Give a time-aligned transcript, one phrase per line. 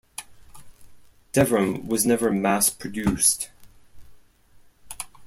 [1.31, 3.51] Devrim was never mass-produced.